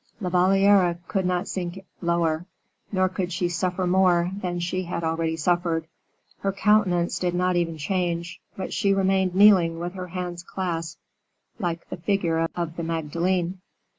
[0.19, 2.47] La Valliere could not sink lower,
[2.91, 5.85] nor could she suffer more than she had already suffered.
[6.39, 10.99] Her countenance did not even change, but she remained kneeling with her hands clasped,
[11.59, 13.61] like the figure of the Magdalen.